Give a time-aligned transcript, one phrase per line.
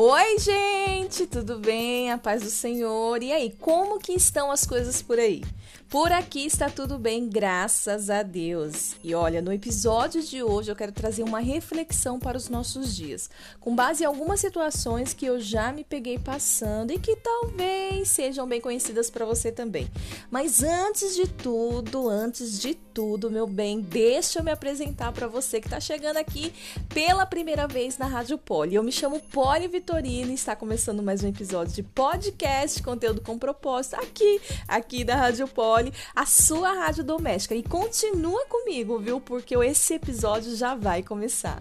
[0.00, 2.12] Oi, gente, tudo bem?
[2.12, 3.22] A paz do Senhor.
[3.22, 5.42] E aí, como que estão as coisas por aí?
[5.88, 8.94] Por aqui está tudo bem, graças a Deus.
[9.02, 13.30] E olha, no episódio de hoje eu quero trazer uma reflexão para os nossos dias,
[13.58, 18.46] com base em algumas situações que eu já me peguei passando e que talvez sejam
[18.46, 19.90] bem conhecidas para você também.
[20.30, 25.58] Mas antes de tudo, antes de tudo, meu bem, deixa eu me apresentar para você
[25.58, 26.52] que está chegando aqui
[26.90, 28.74] pela primeira vez na Rádio Poli.
[28.74, 33.38] Eu me chamo Poli Vitorino e está começando mais um episódio de podcast, conteúdo com
[33.38, 37.54] propósito aqui, aqui da Rádio Poli a sua rádio doméstica.
[37.54, 39.20] E continua comigo, viu?
[39.20, 41.58] Porque esse episódio já vai começar.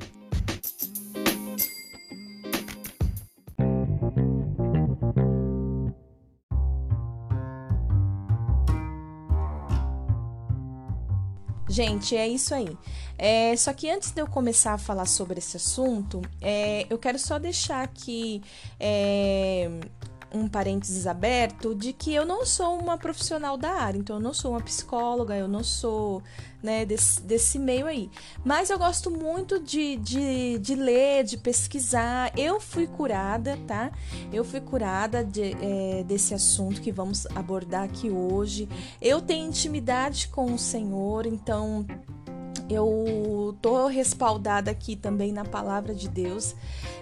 [11.69, 12.75] Gente, é isso aí.
[13.17, 17.17] É, só que antes de eu começar a falar sobre esse assunto, é, eu quero
[17.17, 18.41] só deixar aqui
[18.79, 19.69] é,
[20.33, 24.33] um parênteses aberto de que eu não sou uma profissional da área, então eu não
[24.33, 26.21] sou uma psicóloga, eu não sou
[26.61, 28.09] né, desse, desse meio aí.
[28.43, 32.31] Mas eu gosto muito de, de, de ler, de pesquisar.
[32.37, 33.91] Eu fui curada, tá?
[34.31, 38.67] Eu fui curada de, é, desse assunto que vamos abordar aqui hoje.
[39.01, 41.85] Eu tenho intimidade com o Senhor, então
[42.69, 46.55] eu tô respaldada aqui também na palavra de Deus.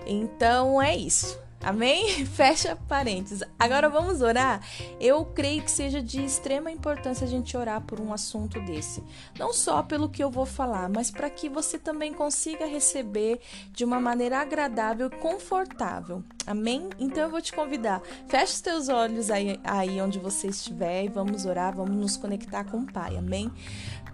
[0.06, 1.46] Então é isso.
[1.66, 2.24] Amém?
[2.28, 3.42] Fecha parênteses.
[3.58, 4.62] Agora vamos orar?
[5.00, 9.04] Eu creio que seja de extrema importância a gente orar por um assunto desse.
[9.40, 13.40] Não só pelo que eu vou falar, mas para que você também consiga receber
[13.72, 16.24] de uma maneira agradável e confortável.
[16.46, 16.88] Amém?
[17.00, 18.00] Então eu vou te convidar.
[18.28, 22.64] Feche os teus olhos aí, aí onde você estiver e vamos orar, vamos nos conectar
[22.66, 23.18] com o Pai.
[23.18, 23.52] Amém?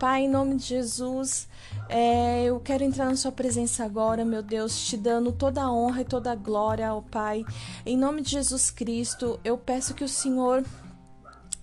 [0.02, 1.48] Pai, em nome de Jesus,
[1.88, 6.02] é, eu quero entrar na Sua presença agora, meu Deus, te dando toda a honra
[6.02, 7.46] e toda a glória ao Pai.
[7.86, 10.66] Em nome de Jesus Cristo, eu peço que o Senhor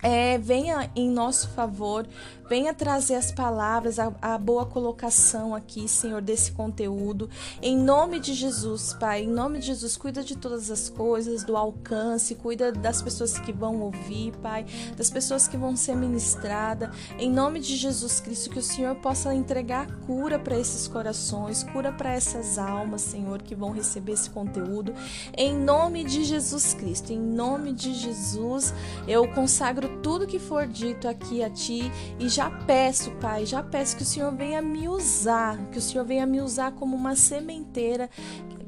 [0.01, 2.07] é, venha em nosso favor,
[2.49, 7.29] venha trazer as palavras, a, a, boa colocação aqui, Senhor, desse conteúdo.
[7.61, 11.55] Em nome de Jesus, Pai, em nome de Jesus, cuida de todas as coisas, do
[11.55, 14.65] alcance, cuida das pessoas que vão ouvir, Pai,
[14.97, 16.89] das pessoas que vão ser ministradas.
[17.19, 21.91] Em nome de Jesus Cristo, que o Senhor possa entregar cura para esses corações, cura
[21.91, 24.95] para essas almas, Senhor, que vão receber esse conteúdo.
[25.37, 28.73] Em nome de Jesus Cristo, em nome de Jesus,
[29.07, 33.97] eu consagro tudo que for dito aqui a Ti e já peço, Pai, já peço
[33.97, 38.07] que o Senhor venha me usar, que o Senhor venha me usar como uma sementeira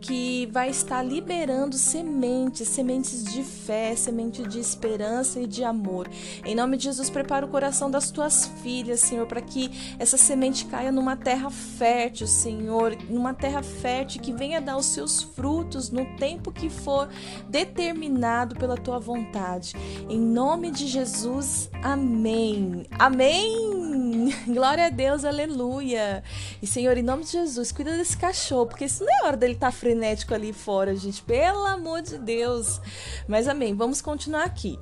[0.01, 6.09] que vai estar liberando sementes, sementes de fé, semente de esperança e de amor.
[6.43, 10.65] Em nome de Jesus, prepara o coração das tuas filhas, Senhor, para que essa semente
[10.65, 16.05] caia numa terra fértil, Senhor, numa terra fértil que venha dar os seus frutos no
[16.17, 17.07] tempo que for
[17.47, 19.73] determinado pela tua vontade.
[20.09, 22.85] Em nome de Jesus, amém.
[22.97, 23.80] Amém.
[24.47, 26.23] Glória a Deus, aleluia.
[26.61, 29.53] E Senhor, em nome de Jesus, cuida desse cachorro, porque isso não é hora dele
[29.53, 31.21] estar tá frenético ali fora, gente.
[31.23, 32.81] Pelo amor de Deus.
[33.27, 34.79] Mas amém, vamos continuar aqui.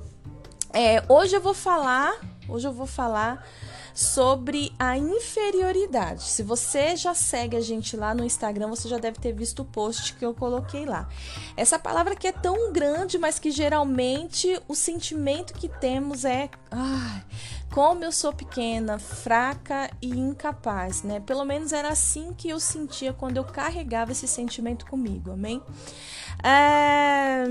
[0.72, 2.14] É, hoje eu vou falar,
[2.48, 3.44] hoje eu vou falar
[3.92, 6.22] sobre a inferioridade.
[6.22, 9.64] Se você já segue a gente lá no Instagram, você já deve ter visto o
[9.64, 11.08] post que eu coloquei lá.
[11.56, 17.24] Essa palavra que é tão grande, mas que geralmente o sentimento que temos é, ai,
[17.70, 21.20] como eu sou pequena, fraca e incapaz, né?
[21.20, 25.62] Pelo menos era assim que eu sentia quando eu carregava esse sentimento comigo, amém?
[26.42, 27.44] É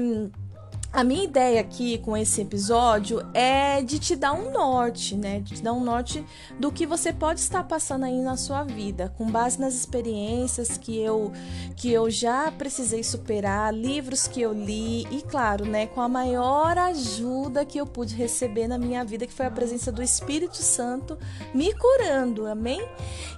[0.92, 5.40] a minha ideia aqui com esse episódio é de te dar um norte, né?
[5.40, 6.26] De te dar um norte
[6.60, 11.00] do que você pode estar passando aí na sua vida, com base nas experiências que
[11.00, 11.32] eu
[11.76, 16.78] que eu já precisei superar, livros que eu li e claro, né, com a maior
[16.78, 21.18] ajuda que eu pude receber na minha vida, que foi a presença do Espírito Santo
[21.54, 22.48] me curando.
[22.48, 22.84] Amém?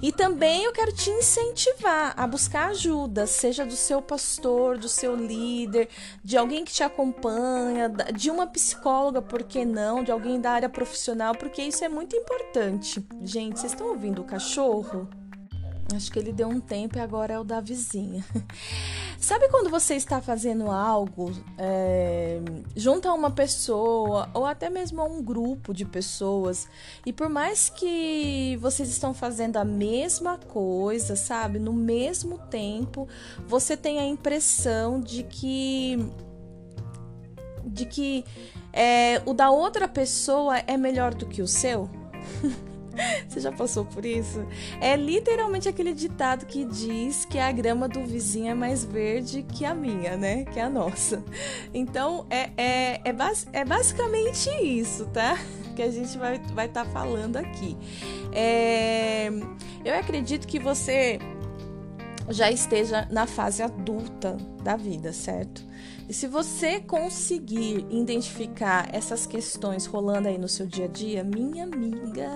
[0.02, 5.16] E também eu quero te incentivar a buscar ajuda, seja do seu pastor, do seu
[5.16, 5.90] líder,
[6.24, 7.41] de alguém que te acompanha
[8.16, 10.04] de uma psicóloga, por que não?
[10.04, 13.06] De alguém da área profissional, porque isso é muito importante.
[13.22, 15.08] Gente, vocês estão ouvindo o cachorro?
[15.96, 18.24] Acho que ele deu um tempo e agora é o da vizinha.
[19.20, 22.40] Sabe quando você está fazendo algo é,
[22.76, 26.68] junto a uma pessoa ou até mesmo a um grupo de pessoas
[27.06, 33.08] e por mais que vocês estão fazendo a mesma coisa, sabe, no mesmo tempo,
[33.48, 36.00] você tem a impressão de que
[37.66, 38.26] de que
[38.74, 41.90] é, o da outra pessoa é melhor do que o seu?
[43.28, 44.46] Você já passou por isso?
[44.80, 49.66] É literalmente aquele ditado que diz que a grama do vizinho é mais verde que
[49.66, 50.46] a minha, né?
[50.46, 51.24] Que a nossa.
[51.74, 55.38] Então, é, é, é, bas é basicamente isso, tá?
[55.72, 57.78] Que a gente vai estar vai tá falando aqui.
[58.34, 59.30] É,
[59.86, 61.18] eu acredito que você
[62.32, 65.64] já esteja na fase adulta da vida, certo?
[66.08, 71.64] E se você conseguir identificar essas questões rolando aí no seu dia a dia, minha
[71.64, 72.30] amiga,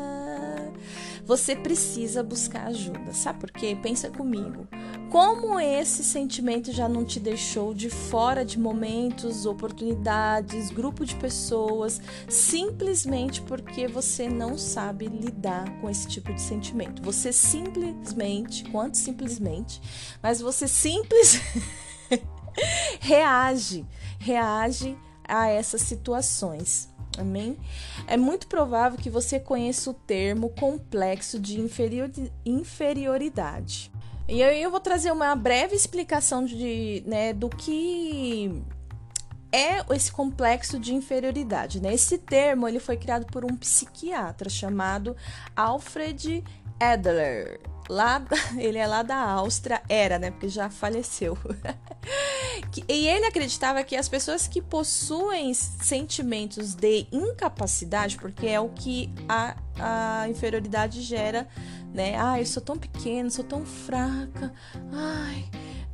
[1.25, 3.12] você precisa buscar ajuda.
[3.12, 3.75] Sabe por quê?
[3.81, 4.68] Pensa comigo.
[5.10, 12.00] Como esse sentimento já não te deixou de fora de momentos, oportunidades, grupo de pessoas,
[12.30, 17.01] simplesmente porque você não sabe lidar com esse tipo de sentimento.
[17.01, 19.81] Você simplesmente, quanto simplesmente,
[20.22, 21.42] mas você simples
[23.00, 23.86] reage,
[24.19, 26.95] reage a essas situações.
[27.18, 27.58] Amém?
[28.08, 31.60] É muito provável que você conheça o termo complexo de
[32.46, 33.92] inferioridade.
[34.28, 38.64] E aí eu vou trazer uma breve explicação de, né, do que
[39.52, 41.82] é esse complexo de inferioridade.
[41.82, 41.94] Né?
[41.94, 45.16] Esse termo ele foi criado por um psiquiatra chamado
[45.56, 46.44] Alfred
[46.80, 47.75] Adler.
[47.90, 48.24] Lá,
[48.58, 50.32] ele é lá da Áustria, era, né?
[50.32, 51.38] Porque já faleceu.
[52.88, 59.10] e ele acreditava que as pessoas que possuem sentimentos de incapacidade, porque é o que
[59.30, 61.48] a, a inferioridade gera,
[61.94, 62.16] né?
[62.18, 64.54] Ah, eu sou tão pequena, sou tão fraca.
[64.92, 65.46] Ai,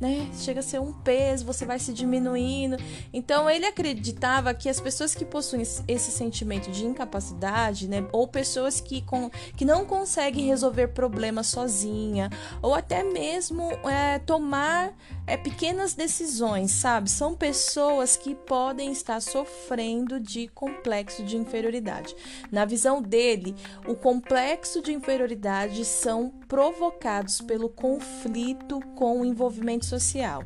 [0.02, 0.28] né?
[0.34, 2.76] Chega a ser um peso, você vai se diminuindo.
[3.12, 8.80] Então ele acreditava que as pessoas que possuem esse sentimento de incapacidade, né, ou pessoas
[8.80, 12.28] que, com, que não conseguem resolver problemas sozinha,
[12.60, 14.92] ou até mesmo é, tomar
[15.24, 17.08] é, pequenas decisões, sabe?
[17.08, 22.16] São pessoas que podem estar sofrendo de complexo de inferioridade.
[22.50, 23.54] Na visão dele,
[23.86, 30.44] o complexo de inferioridade são provocados pelo conflito com o envolvimento social.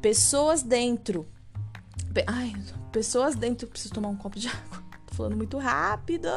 [0.00, 1.26] Pessoas dentro.
[2.26, 2.52] Ai,
[2.90, 3.66] pessoas dentro.
[3.66, 4.82] Preciso tomar um copo de água.
[5.06, 6.28] Tô falando muito rápido.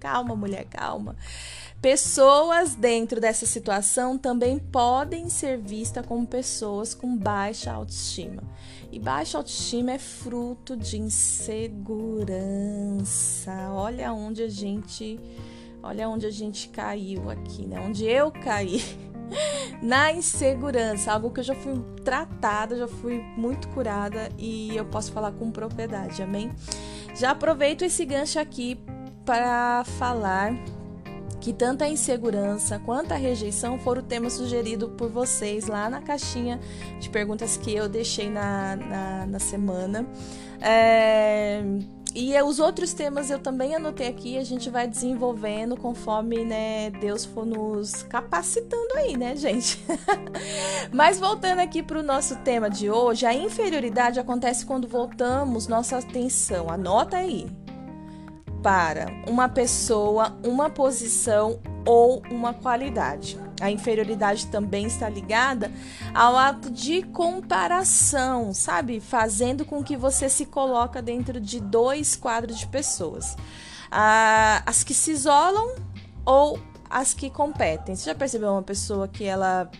[0.00, 1.16] Calma, mulher, calma.
[1.80, 8.42] Pessoas dentro dessa situação também podem ser vistas como pessoas com baixa autoestima.
[8.90, 12.32] E baixa autoestima é fruto de insegurança.
[13.72, 15.20] Olha onde a gente,
[15.84, 17.78] olha onde a gente caiu aqui, né?
[17.80, 18.82] Onde eu caí.
[19.82, 25.12] Na insegurança, algo que eu já fui tratada, já fui muito curada e eu posso
[25.12, 26.52] falar com propriedade, amém?
[27.14, 28.78] Já aproveito esse gancho aqui
[29.24, 30.54] para falar
[31.40, 36.00] que tanto a insegurança quanto a rejeição foram o tema sugerido por vocês lá na
[36.00, 36.58] caixinha
[36.98, 40.06] de perguntas que eu deixei na, na, na semana.
[40.60, 41.62] É,
[42.14, 47.24] e os outros temas eu também anotei aqui, a gente vai desenvolvendo conforme né, Deus
[47.24, 49.82] for nos capacitando aí, né, gente?
[50.92, 55.98] Mas voltando aqui para o nosso tema de hoje, a inferioridade acontece quando voltamos nossa
[55.98, 57.48] atenção, anota aí,
[58.64, 63.38] para uma pessoa, uma posição ou uma qualidade.
[63.60, 65.70] A inferioridade também está ligada
[66.14, 69.00] ao ato de comparação, sabe?
[69.00, 73.36] Fazendo com que você se coloca dentro de dois quadros de pessoas.
[73.90, 75.74] Ah, as que se isolam
[76.24, 76.58] ou
[76.88, 77.94] as que competem.
[77.94, 79.70] Você já percebeu uma pessoa que ela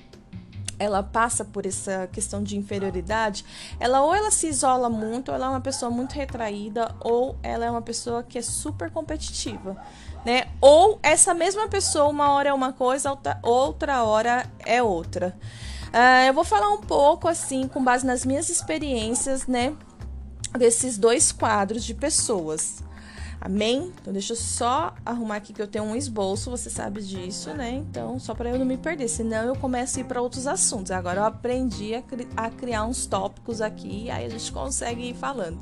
[0.78, 3.44] ela passa por essa questão de inferioridade,
[3.78, 7.64] ela ou ela se isola muito, ou ela é uma pessoa muito retraída, ou ela
[7.64, 9.76] é uma pessoa que é super competitiva,
[10.24, 10.48] né?
[10.60, 15.36] Ou essa mesma pessoa, uma hora é uma coisa, outra, outra hora é outra.
[15.88, 19.74] Uh, eu vou falar um pouco, assim, com base nas minhas experiências, né?
[20.58, 22.82] Desses dois quadros de pessoas.
[23.40, 23.92] Amém?
[24.00, 27.70] Então deixa eu só arrumar aqui que eu tenho um esboço, você sabe disso, né?
[27.72, 30.90] Então, só para eu não me perder, senão eu começo a ir para outros assuntos.
[30.90, 35.14] Agora eu aprendi a, cri a, criar uns tópicos aqui, aí a gente consegue ir
[35.14, 35.60] falando.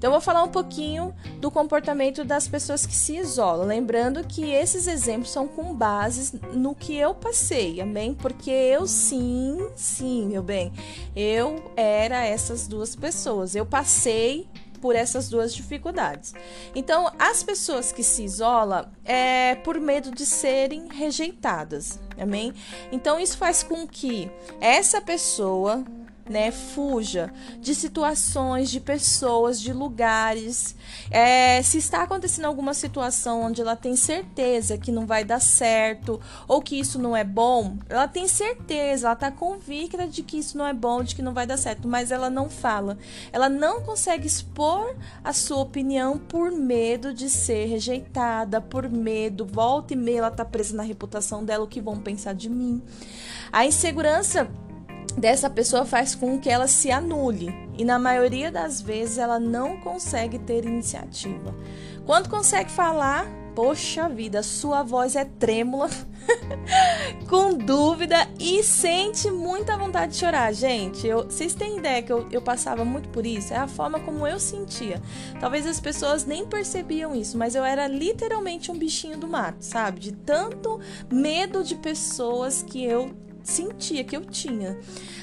[0.00, 3.66] Então, eu vou falar um pouquinho do comportamento das pessoas que se isolam.
[3.66, 8.14] Lembrando que esses exemplos são com bases no que eu passei, amém?
[8.14, 10.72] Porque eu sim, sim, meu bem,
[11.14, 13.54] eu era essas duas pessoas.
[13.54, 14.48] Eu passei
[14.80, 16.34] por essas duas dificuldades.
[16.74, 22.52] Então, as pessoas que se isolam é por medo de serem rejeitadas, amém?
[22.90, 25.84] Então, isso faz com que essa pessoa
[26.30, 26.52] né?
[26.52, 30.76] Fuja de situações, de pessoas, de lugares.
[31.10, 36.20] É, se está acontecendo alguma situação onde ela tem certeza que não vai dar certo
[36.46, 40.56] ou que isso não é bom, ela tem certeza, ela está convicta de que isso
[40.56, 42.96] não é bom, de que não vai dar certo, mas ela não fala.
[43.32, 44.94] Ela não consegue expor
[45.24, 50.44] a sua opinião por medo de ser rejeitada, por medo, volta e meia ela está
[50.44, 52.80] presa na reputação dela, o que vão pensar de mim.
[53.50, 54.48] A insegurança
[55.16, 59.78] dessa pessoa faz com que ela se anule e na maioria das vezes ela não
[59.80, 61.54] consegue ter iniciativa.
[62.04, 65.88] Quando consegue falar, poxa vida, sua voz é trêmula,
[67.28, 70.52] com dúvida e sente muita vontade de chorar.
[70.52, 73.52] Gente, eu, vocês têm ideia que eu, eu passava muito por isso?
[73.52, 75.00] É a forma como eu sentia.
[75.40, 80.00] Talvez as pessoas nem percebiam isso, mas eu era literalmente um bichinho do mato, sabe?
[80.00, 83.10] De tanto medo de pessoas que eu
[83.42, 84.78] sentia que eu tinha.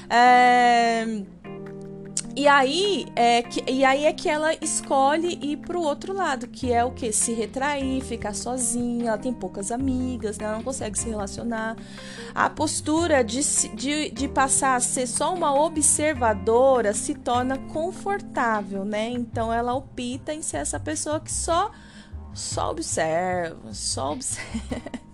[0.08, 1.22] É...
[2.38, 6.72] E aí, é que, e aí é que ela escolhe ir pro outro lado, que
[6.72, 7.10] é o que?
[7.10, 10.46] Se retrair, ficar sozinha, ela tem poucas amigas, né?
[10.46, 11.76] ela não consegue se relacionar.
[12.32, 13.40] A postura de,
[13.74, 19.10] de, de passar a ser só uma observadora se torna confortável, né?
[19.10, 21.72] Então ela opta em ser essa pessoa que só,
[22.32, 24.92] só observa, só observa.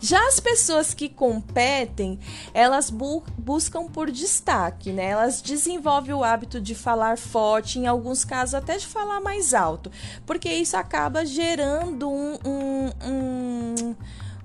[0.00, 2.18] Já as pessoas que competem,
[2.54, 5.06] elas bu buscam por destaque, né?
[5.06, 9.90] Elas desenvolvem o hábito de falar forte, em alguns casos até de falar mais alto,
[10.26, 13.96] porque isso acaba gerando um, um, um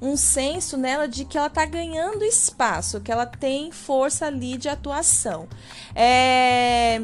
[0.03, 4.68] um senso nela de que ela está ganhando espaço, que ela tem força ali de
[4.68, 5.48] atuação.
[5.96, 7.01] É...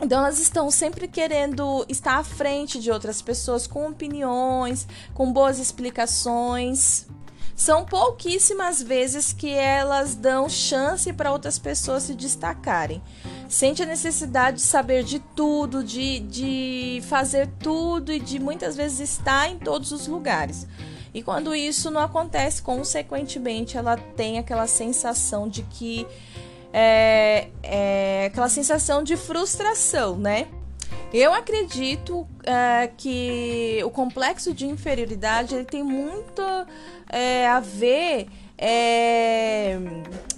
[0.00, 5.58] Então elas estão sempre querendo estar à frente de outras pessoas com opiniões, com boas
[5.58, 7.06] explicações.
[7.56, 13.02] São pouquíssimas vezes que elas dão chance para outras pessoas se destacarem.
[13.48, 19.00] Sente a necessidade de saber de tudo, de, de fazer tudo e de muitas vezes
[19.00, 20.66] estar em todos os lugares.
[21.14, 26.06] E quando isso não acontece, consequentemente, ela tem aquela sensação de que.
[26.74, 30.46] É, é, aquela sensação de frustração, né?
[31.12, 36.42] Eu acredito é, que o complexo de inferioridade ele tem muito
[37.08, 39.78] é, a ver é,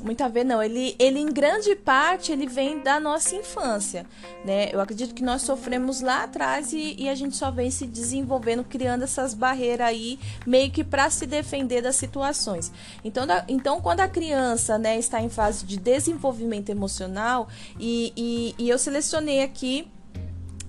[0.01, 0.63] muito a ver não.
[0.63, 4.07] Ele, ele em grande parte ele vem da nossa infância
[4.45, 4.69] né?
[4.73, 8.65] Eu acredito que nós sofremos lá atrás e, e a gente só vem se desenvolvendo
[8.65, 12.73] criando essas barreiras aí meio que para se defender das situações.
[13.05, 17.49] Então da, então quando a criança né está em fase de desenvolvimento emocional
[17.79, 19.89] e, e, e eu selecionei aqui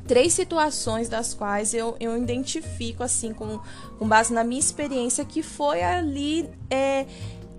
[0.10, 3.60] três situações das quais eu, eu identifico, assim, com,
[4.00, 7.06] com base na minha experiência, que foi ali é,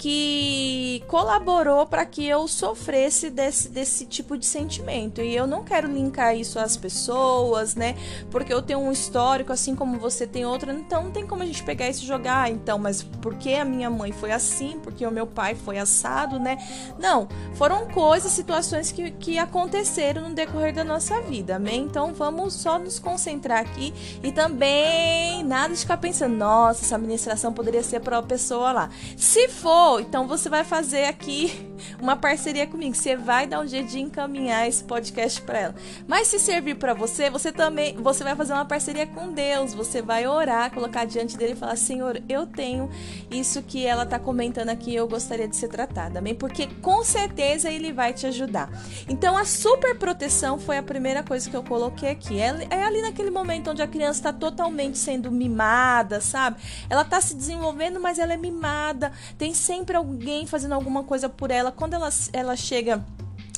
[0.01, 5.21] que colaborou para que eu sofresse desse, desse tipo de sentimento.
[5.21, 7.95] E eu não quero linkar isso às pessoas, né?
[8.31, 11.47] Porque eu tenho um histórico, assim como você tem outro, então não tem como a
[11.47, 15.07] gente pegar isso e jogar, ah, então, mas porque a minha mãe foi assim, porque
[15.07, 16.57] o meu pai foi assado, né?
[16.99, 21.83] Não, foram coisas, situações que, que aconteceram no decorrer da nossa vida, amém?
[21.83, 23.93] Então vamos só nos concentrar aqui
[24.23, 28.91] e também nada de ficar pensando, nossa, essa administração poderia ser para a pessoa lá.
[29.15, 31.53] Se for, então você vai fazer aqui
[32.01, 32.95] uma parceria comigo.
[32.95, 35.75] Você vai dar um jeito de encaminhar esse podcast para ela.
[36.07, 39.75] Mas se servir para você, você também, você vai fazer uma parceria com Deus.
[39.75, 42.91] Você vai orar, colocar diante dele e falar: "Senhor, eu tenho
[43.31, 46.19] isso que ela tá comentando aqui, eu gostaria de ser tratada".
[46.19, 46.35] Amém?
[46.35, 48.71] Porque com certeza ele vai te ajudar.
[49.09, 52.41] Então a super proteção foi a primeira coisa que eu coloquei aqui.
[52.41, 56.61] É, é ali naquele momento onde a criança está totalmente sendo mimada, sabe?
[56.89, 59.13] Ela está se desenvolvendo, mas ela é mimada.
[59.39, 61.73] Tem sempre alguém fazendo alguma coisa por ela.
[61.73, 63.05] Quando ela, ela chega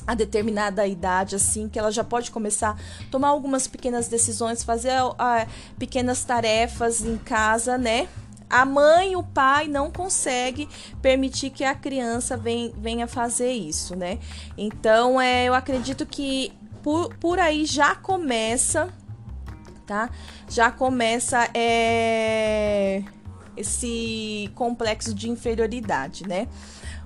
[0.05, 4.91] a determinada idade, assim, que ela já pode começar a tomar algumas pequenas decisões, fazer
[5.77, 8.07] pequenas tarefas em casa, né?
[8.49, 10.69] A mãe, o pai não consegue
[11.01, 14.19] permitir que a criança venha fazer isso, né?
[14.57, 16.51] Então, é, eu acredito que
[16.83, 18.93] por, por aí já começa,
[19.87, 20.09] tá?
[20.49, 23.01] Já começa é,
[23.55, 26.47] esse complexo de inferioridade, né?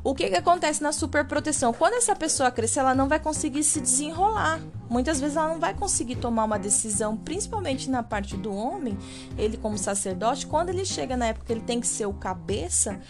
[0.07, 1.73] O que, que acontece na superproteção?
[1.73, 4.61] Quando essa pessoa crescer, ela não vai conseguir se desenrolar.
[4.89, 8.97] Muitas vezes ela não vai conseguir tomar uma decisão, principalmente na parte do homem,
[9.37, 13.01] ele como sacerdote, quando ele chega na época que ele tem que ser o cabeça,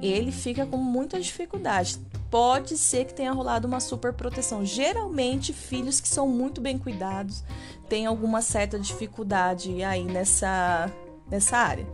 [0.00, 1.98] ele fica com muita dificuldade.
[2.30, 4.64] Pode ser que tenha rolado uma superproteção.
[4.64, 7.42] Geralmente, filhos que são muito bem cuidados
[7.88, 10.88] têm alguma certa dificuldade aí nessa,
[11.28, 11.86] nessa área.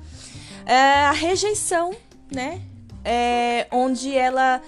[0.66, 1.94] É, a rejeição,
[2.30, 2.60] né?
[3.04, 4.60] É, onde ela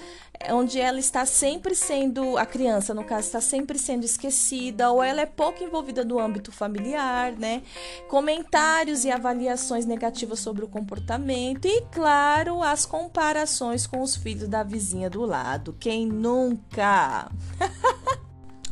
[0.51, 5.21] onde ela está sempre sendo, a criança no caso, está sempre sendo esquecida, ou ela
[5.21, 7.63] é pouco envolvida no âmbito familiar, né?
[8.09, 14.63] Comentários e avaliações negativas sobre o comportamento, e claro, as comparações com os filhos da
[14.63, 15.77] vizinha do lado.
[15.79, 17.31] Quem nunca?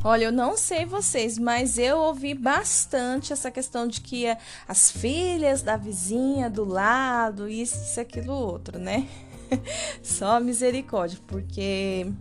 [0.02, 4.25] Olha, eu não sei vocês, mas eu ouvi bastante essa questão de que
[4.67, 9.07] as filhas da vizinha do lado, isso, isso, aquilo, outro, né?
[10.02, 12.12] Só misericórdia, porque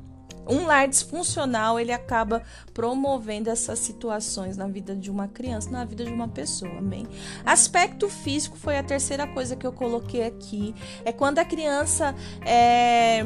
[0.47, 2.41] um lar disfuncional ele acaba
[2.73, 7.07] promovendo essas situações na vida de uma criança, na vida de uma pessoa, amém?
[7.45, 10.73] Aspecto físico foi a terceira coisa que eu coloquei aqui.
[11.05, 13.23] É quando a criança é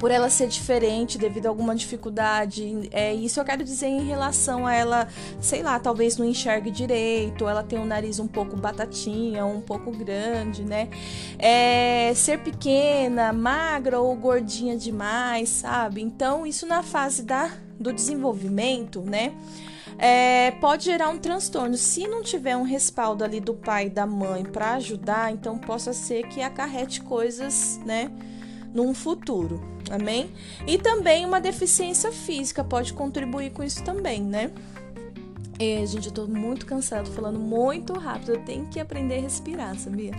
[0.00, 2.88] por ela ser diferente devido a alguma dificuldade.
[2.90, 5.08] É isso eu quero dizer em relação a ela,
[5.40, 9.90] sei lá, talvez não enxergue direito, ela tem um nariz um pouco batatinha, um pouco
[9.92, 10.88] grande, né?
[11.38, 16.00] É, ser pequena, magra ou gordinha demais, sabe?
[16.00, 19.34] Então, isso na fase da, do desenvolvimento, né?
[19.98, 21.76] É, pode gerar um transtorno.
[21.76, 25.92] Se não tiver um respaldo ali do pai e da mãe para ajudar, então possa
[25.92, 28.10] ser que acarrete coisas, né?
[28.74, 29.60] Num futuro.
[29.90, 30.30] Amém?
[30.66, 34.50] E também uma deficiência física pode contribuir com isso também, né?
[35.58, 38.32] E, gente, eu tô muito cansado, falando muito rápido.
[38.32, 40.12] Eu tenho que aprender a respirar, sabia?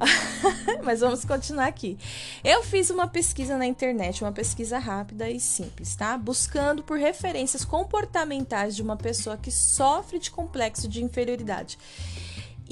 [0.82, 1.98] Mas vamos continuar aqui.
[2.42, 6.16] Eu fiz uma pesquisa na internet, uma pesquisa rápida e simples, tá?
[6.16, 11.78] Buscando por referências comportamentais de uma pessoa que sofre de complexo de inferioridade.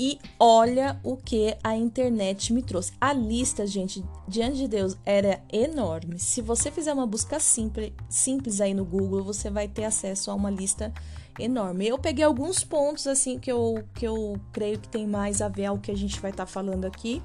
[0.03, 2.91] E olha o que a internet me trouxe.
[2.99, 6.19] A lista, gente, diante de Deus, era enorme.
[6.19, 10.35] Se você fizer uma busca simples, simples aí no Google, você vai ter acesso a
[10.35, 10.91] uma lista
[11.39, 11.87] enorme.
[11.87, 15.67] Eu peguei alguns pontos assim que eu, que eu creio que tem mais a ver
[15.67, 17.23] ao que a gente vai estar tá falando aqui.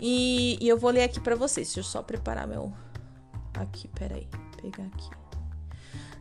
[0.00, 1.66] E, e, eu vou ler aqui para vocês.
[1.66, 2.72] Deixa eu só preparar meu.
[3.52, 4.26] Aqui, peraí.
[4.56, 5.10] Pegar aqui.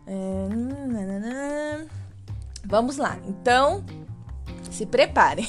[0.08, 1.88] É...
[2.66, 3.18] Vamos lá.
[3.26, 3.82] Então,
[4.70, 5.48] se preparem.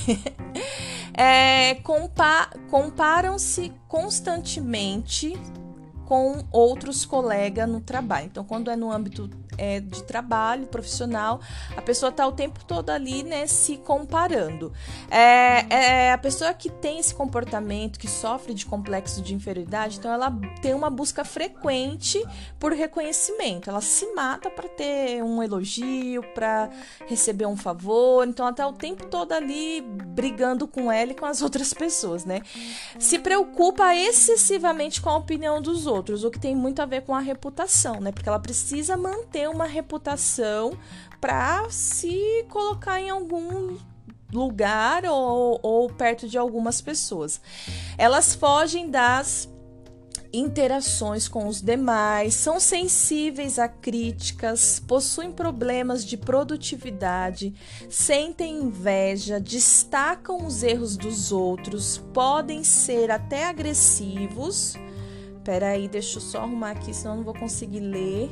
[1.17, 5.37] é, compa Comparam-se constantemente
[6.05, 8.27] com outros colegas no trabalho.
[8.27, 11.41] Então, quando é no âmbito é, de trabalho profissional,
[11.77, 14.73] a pessoa está o tempo todo ali, né, se comparando.
[15.11, 20.13] É, é, a pessoa que tem esse comportamento, que sofre de complexo de inferioridade, então
[20.13, 22.23] ela tem uma busca frequente
[22.59, 23.71] por reconhecimento.
[23.71, 26.71] Ela se mata para ter um elogio, para
[27.07, 28.27] receber um favor.
[28.27, 32.25] Então, ela está o tempo todo ali brigando com ela e com as outras pessoas,
[32.25, 32.41] né?
[32.99, 37.15] Se preocupa excessivamente com a opinião dos outros, o que tem muito a ver com
[37.15, 38.11] a reputação, né?
[38.11, 40.79] Porque ela precisa manter ter uma reputação
[41.21, 43.77] para se colocar em algum
[44.33, 47.41] lugar ou, ou perto de algumas pessoas.
[47.99, 49.49] Elas fogem das
[50.33, 57.53] interações com os demais, são sensíveis a críticas, possuem problemas de produtividade,
[57.89, 64.75] sentem inveja, destacam os erros dos outros, podem ser até agressivos.
[65.45, 68.31] Peraí, deixa eu só arrumar aqui, senão eu não vou conseguir ler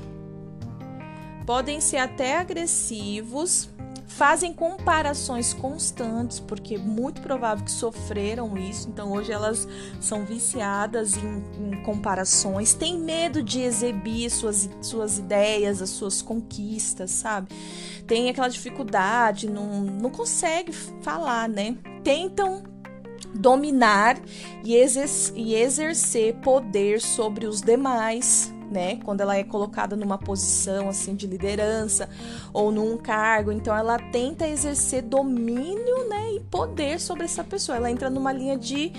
[1.42, 3.68] podem ser até agressivos,
[4.07, 9.66] fazem comparações constantes, porque é muito provável que sofreram isso, então hoje elas
[10.01, 17.11] são viciadas em, em comparações, têm medo de exibir suas, suas ideias, as suas conquistas,
[17.11, 17.48] sabe?
[18.07, 21.77] Tem aquela dificuldade, não, não consegue falar, né?
[22.05, 22.71] Tentam
[23.35, 24.18] dominar
[24.64, 28.99] e, exer e exercer poder sobre os demais, né?
[29.05, 32.09] Quando ela é colocada numa posição assim de liderança
[32.53, 37.77] ou num cargo, então ela tenta exercer domínio, né, e poder sobre essa pessoa.
[37.77, 38.92] Ela entra numa linha de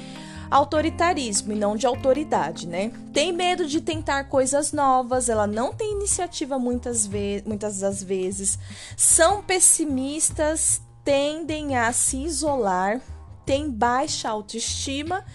[0.52, 2.92] autoritarismo e não de autoridade, né?
[3.12, 8.60] Tem medo de tentar coisas novas, ela não tem iniciativa muitas, ve muitas das vezes,
[8.96, 13.02] são pessimistas, tendem a se isolar,
[13.46, 15.26] têm baixa autoestima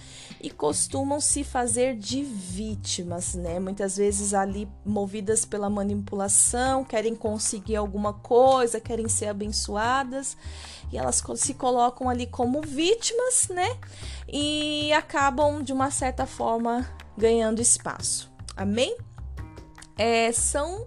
[0.40, 3.58] e costumam se fazer de vítimas, né?
[3.58, 10.36] Muitas vezes ali movidas pela manipulação, querem conseguir alguma coisa, querem ser abençoadas
[10.92, 13.76] e elas se colocam ali como vítimas, né?
[14.28, 18.30] E acabam de uma certa forma ganhando espaço.
[18.56, 18.96] Amém?
[19.96, 20.86] É, são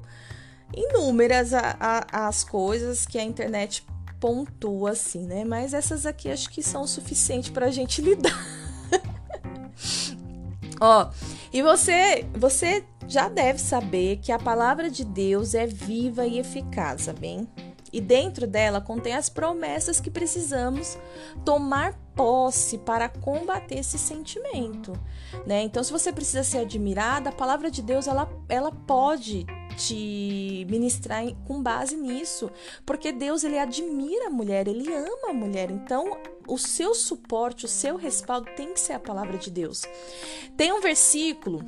[0.73, 3.85] inúmeras a, a, as coisas que a internet
[4.21, 5.43] pontua assim, né?
[5.43, 8.39] Mas essas aqui acho que são o suficiente para a gente lidar.
[10.79, 11.09] Ó,
[11.51, 17.09] e você, você já deve saber que a palavra de Deus é viva e eficaz,
[17.19, 17.47] bem?
[17.93, 20.97] E dentro dela contém as promessas que precisamos
[21.43, 24.93] tomar posse para combater esse sentimento,
[25.45, 25.61] né?
[25.61, 29.45] Então, se você precisa ser admirada, a palavra de Deus ela, ela pode
[29.87, 32.51] te ministrar com base nisso,
[32.85, 35.71] porque Deus ele admira a mulher, ele ama a mulher.
[35.71, 36.17] Então,
[36.47, 39.83] o seu suporte, o seu respaldo tem que ser a palavra de Deus.
[40.55, 41.63] Tem um versículo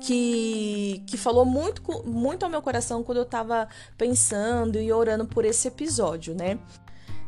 [0.00, 5.44] que, que falou muito, muito ao meu coração quando eu estava pensando e orando por
[5.44, 6.58] esse episódio, né?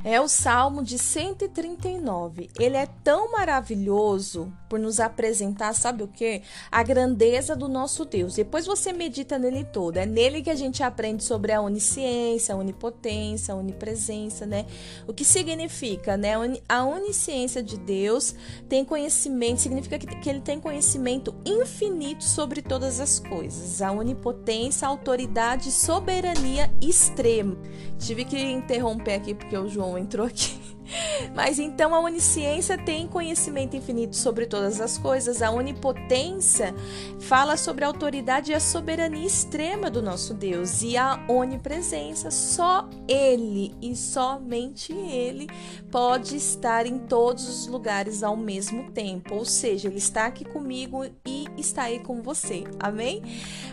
[0.07, 2.51] É o Salmo de 139.
[2.61, 6.43] Ele é tão maravilhoso por nos apresentar, sabe o que?
[6.71, 8.35] A grandeza do nosso Deus.
[8.35, 9.97] Depois você medita nele todo.
[9.97, 14.67] É nele que a gente aprende sobre a onisciência, a onipotência, a onipresença, né?
[15.07, 16.35] O que significa, né?
[16.69, 18.35] A onisciência de Deus
[18.69, 23.81] tem conhecimento, significa que ele tem conhecimento infinito sobre todas as coisas.
[23.81, 27.57] A onipotência, a autoridade, soberania extrema.
[27.99, 30.59] Tive que interromper aqui porque o João entrou aqui.
[31.35, 36.75] Mas então a onisciência tem conhecimento infinito sobre todas as coisas, a onipotência
[37.21, 42.89] fala sobre a autoridade e a soberania extrema do nosso Deus, e a onipresença, só
[43.09, 45.49] Ele e somente Ele
[45.91, 51.05] pode estar em todos os lugares ao mesmo tempo, ou seja, Ele está aqui comigo
[51.27, 53.23] e está aí com você, amém?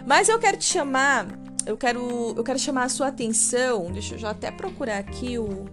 [0.06, 1.28] Mas eu quero te chamar
[1.66, 3.92] eu quero, eu quero chamar a sua atenção.
[3.92, 5.66] Deixa eu já até procurar aqui o.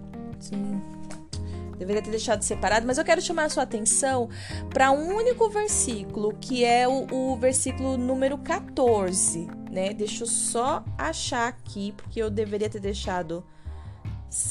[1.79, 4.29] Deveria ter deixado separado, mas eu quero chamar a sua atenção
[4.69, 9.93] para um único versículo, que é o, o, versículo número 14, né?
[9.93, 13.45] Deixa eu só achar aqui, porque eu deveria ter deixado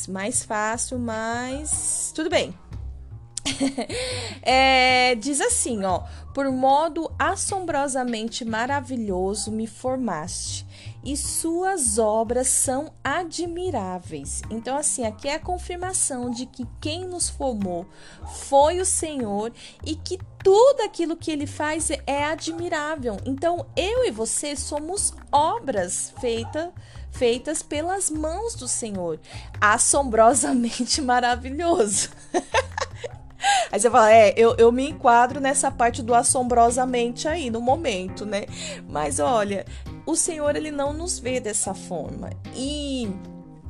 [0.07, 2.53] mais fácil, mas tudo bem.
[4.41, 10.66] é, diz assim, ó: Por modo assombrosamente maravilhoso me formaste
[11.03, 14.41] e suas obras são admiráveis.
[14.49, 17.85] Então, assim, aqui é a confirmação de que quem nos formou
[18.47, 19.51] foi o Senhor
[19.85, 23.17] e que tudo aquilo que ele faz é admirável.
[23.25, 26.69] Então, eu e você somos obras feitas
[27.11, 29.19] feitas pelas mãos do Senhor.
[29.59, 32.09] Assombrosamente maravilhoso.
[33.71, 38.25] Aí você fala, é, eu, eu me enquadro nessa parte do assombrosamente aí, no momento,
[38.25, 38.45] né?
[38.89, 39.65] Mas olha,
[40.07, 42.29] o Senhor, ele não nos vê dessa forma.
[42.55, 43.09] E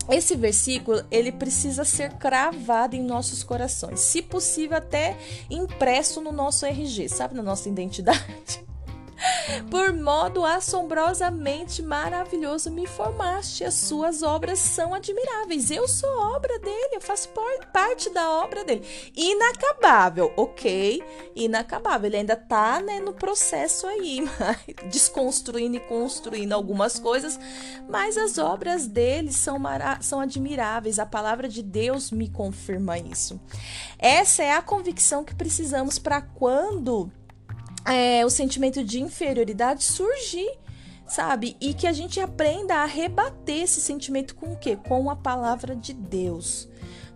[0.07, 3.99] esse versículo, ele precisa ser cravado em nossos corações.
[3.99, 5.17] Se possível, até
[5.49, 7.33] impresso no nosso RG, sabe?
[7.33, 8.65] Na nossa identidade.
[9.69, 15.71] Por modo assombrosamente maravilhoso me formaste, as suas obras são admiráveis.
[15.71, 17.29] Eu sou obra dele, eu faço
[17.73, 18.85] parte da obra dele.
[19.15, 21.03] Inacabável, ok?
[21.35, 22.07] Inacabável.
[22.07, 24.27] Ele ainda tá né, no processo aí,
[24.89, 27.39] desconstruindo e construindo algumas coisas,
[27.89, 29.57] mas as obras dele são,
[30.01, 30.99] são admiráveis.
[30.99, 33.39] A palavra de Deus me confirma isso.
[33.97, 37.11] Essa é a convicção que precisamos para quando
[37.87, 40.51] é, o sentimento de inferioridade surgir,
[41.07, 41.55] sabe?
[41.61, 44.75] E que a gente aprenda a rebater esse sentimento com o quê?
[44.75, 46.67] Com a palavra de Deus.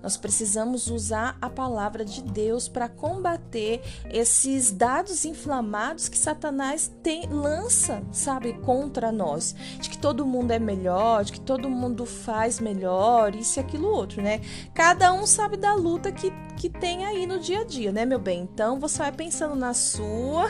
[0.01, 7.27] Nós precisamos usar a palavra de Deus para combater esses dados inflamados que Satanás tem,
[7.27, 9.55] lança, sabe, contra nós.
[9.79, 13.87] De que todo mundo é melhor, de que todo mundo faz melhor, isso e aquilo
[13.87, 14.41] outro, né?
[14.73, 18.19] Cada um sabe da luta que, que tem aí no dia a dia, né, meu
[18.19, 18.41] bem?
[18.41, 20.49] Então você vai pensando na sua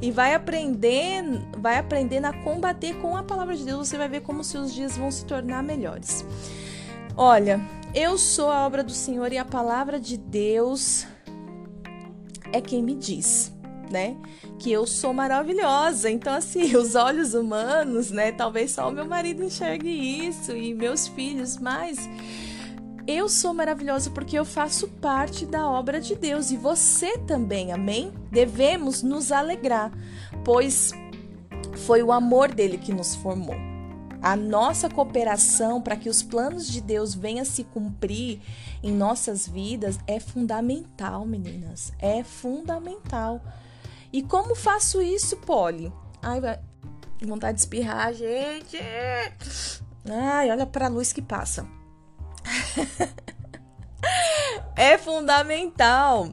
[0.00, 4.20] e vai aprendendo, vai aprendendo a combater com a palavra de Deus, você vai ver
[4.20, 6.24] como seus dias vão se tornar melhores.
[7.16, 7.60] Olha,
[7.94, 11.06] eu sou a obra do Senhor e a palavra de Deus
[12.50, 13.52] é quem me diz,
[13.90, 14.16] né?
[14.58, 16.10] Que eu sou maravilhosa.
[16.10, 18.32] Então, assim, os olhos humanos, né?
[18.32, 21.98] Talvez só o meu marido enxergue isso e meus filhos, mas
[23.06, 28.10] eu sou maravilhosa porque eu faço parte da obra de Deus e você também, amém?
[28.30, 29.92] Devemos nos alegrar,
[30.42, 30.92] pois
[31.74, 33.71] foi o amor dele que nos formou.
[34.22, 38.40] A nossa cooperação para que os planos de Deus venham se cumprir
[38.80, 41.92] em nossas vidas é fundamental, meninas.
[41.98, 43.40] É fundamental.
[44.12, 45.92] E como faço isso, Polly?
[46.22, 46.40] Ai,
[47.26, 48.78] vontade de espirrar, gente.
[50.08, 51.66] Ai, olha para a luz que passa.
[54.76, 56.28] é fundamental.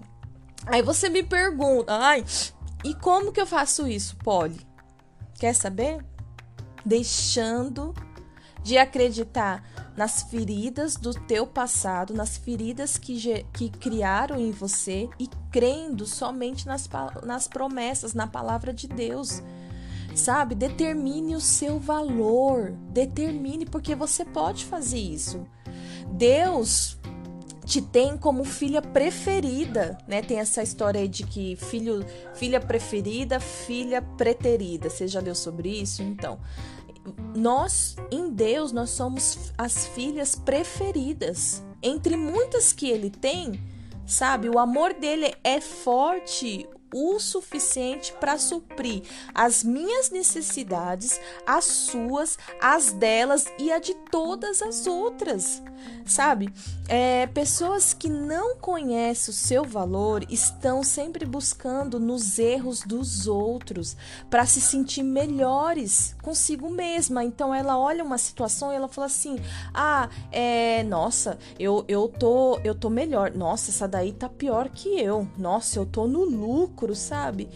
[0.68, 2.24] Aí você me pergunta, ai,
[2.84, 4.60] e como que eu faço isso, Polly?
[5.40, 6.06] Quer saber?
[6.90, 7.94] Deixando
[8.64, 9.64] de acreditar
[9.96, 16.66] nas feridas do teu passado, nas feridas que, que criaram em você e crendo somente
[16.66, 16.90] nas,
[17.24, 19.42] nas promessas, na palavra de Deus.
[20.16, 20.56] Sabe?
[20.56, 22.72] Determine o seu valor.
[22.92, 25.46] Determine, porque você pode fazer isso.
[26.12, 26.98] Deus
[27.66, 30.24] te tem como filha preferida, né?
[30.24, 34.90] Tem essa história aí de que filho, filha preferida, filha preterida.
[34.90, 36.02] Você já leu sobre isso?
[36.02, 36.40] Então,
[37.36, 41.64] nós em Deus nós somos as filhas preferidas.
[41.82, 43.60] Entre muitas que ele tem,
[44.06, 44.50] sabe?
[44.50, 52.92] O amor dele é forte, o suficiente para suprir as minhas necessidades, as suas, as
[52.92, 55.62] delas e a de todas as outras,
[56.06, 56.50] sabe?
[56.88, 63.96] É, pessoas que não conhecem o seu valor estão sempre buscando nos erros dos outros
[64.30, 67.24] para se sentir melhores consigo mesma.
[67.24, 69.40] Então ela olha uma situação e ela fala assim:
[69.74, 73.32] ah, é, nossa, eu, eu tô eu tô melhor.
[73.32, 75.28] Nossa, essa daí tá pior que eu.
[75.38, 77.50] Nossa, eu tô no lucro lucro, sabe?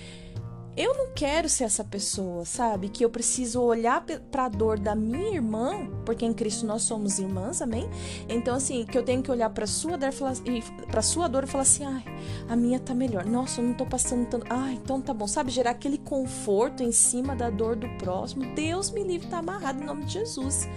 [0.76, 2.90] Eu não quero ser essa pessoa, sabe?
[2.90, 7.20] Que eu preciso olhar para a dor da minha irmã, porque em Cristo nós somos
[7.20, 7.88] irmãs, amém?
[8.28, 10.10] Então assim, que eu tenho que olhar para sua dor
[10.46, 12.04] e para sua dor e falar assim: "Ai,
[12.50, 13.24] a minha tá melhor.
[13.24, 14.48] Nossa, eu não tô passando tanto.
[14.50, 15.28] Ai, então tá bom".
[15.28, 18.44] Sabe, gerar aquele conforto em cima da dor do próximo.
[18.56, 20.68] Deus me livre, tá amarrado em nome de Jesus.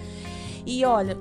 [0.66, 1.16] E olha,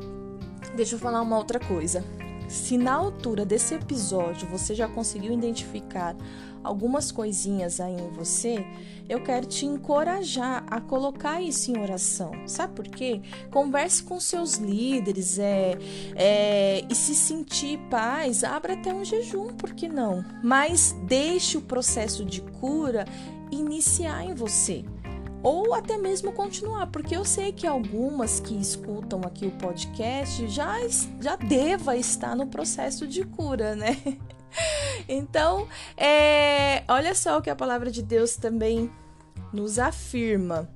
[0.75, 2.03] deixa eu falar uma outra coisa.
[2.49, 6.15] Se na altura desse episódio você já conseguiu identificar
[6.65, 8.65] algumas coisinhas aí em você,
[9.07, 12.31] eu quero te encorajar a colocar isso em oração.
[12.47, 13.21] Sabe por quê?
[13.51, 15.77] Converse com seus líderes é,
[16.15, 20.25] é, e se sentir paz, abra até um jejum, por que não?
[20.43, 23.05] Mas deixe o processo de cura
[23.51, 24.83] iniciar em você
[25.45, 30.75] ou até mesmo continuar, porque eu sei que algumas que escutam aqui o podcast já,
[31.21, 33.95] já deva estar no processo de cura, né?
[35.07, 38.89] Então, é, olha só o que a palavra de Deus também
[39.51, 40.69] nos afirma.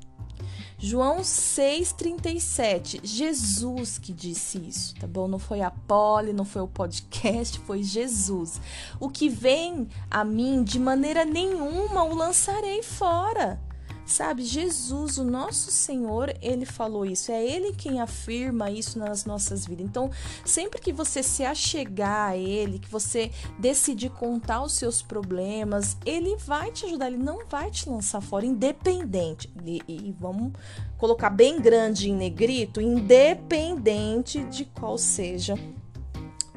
[0.78, 5.30] João 6,37, Jesus que disse isso, tá bom?
[5.30, 8.60] Não foi a Poli, não foi o podcast, foi Jesus.
[9.00, 13.62] O que vem a mim, de maneira nenhuma o lançarei fora.
[14.10, 17.32] Sabe, Jesus, o nosso Senhor, ele falou isso.
[17.32, 19.86] É ele quem afirma isso nas nossas vidas.
[19.86, 20.10] Então,
[20.44, 26.36] sempre que você se achegar a ele, que você decidir contar os seus problemas, ele
[26.38, 29.48] vai te ajudar, ele não vai te lançar fora, independente.
[29.64, 30.54] E, e vamos
[30.98, 35.54] colocar bem grande em negrito, independente de qual seja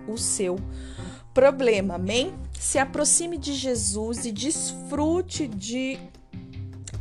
[0.09, 0.57] o seu
[1.35, 1.97] problema.
[1.97, 2.35] Amém?
[2.59, 5.99] Se aproxime de Jesus e desfrute de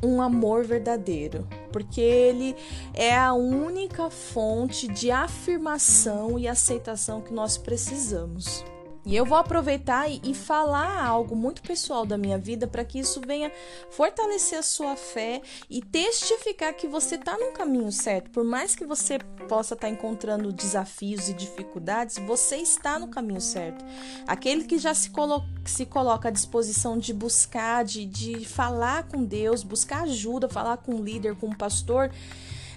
[0.04, 2.56] um amor verdadeiro, porque ele
[2.94, 8.64] é a única fonte de afirmação e aceitação que nós precisamos.
[9.04, 13.00] E eu vou aproveitar e, e falar algo muito pessoal da minha vida para que
[13.00, 13.52] isso venha
[13.90, 18.30] fortalecer a sua fé e testificar que você está no caminho certo.
[18.30, 19.18] Por mais que você
[19.50, 23.84] possa estar tá encontrando desafios e dificuldades, você está no caminho certo.
[24.28, 29.24] Aquele que já se, colo se coloca à disposição de buscar, de, de falar com
[29.24, 32.12] Deus, buscar ajuda, falar com o líder, com o pastor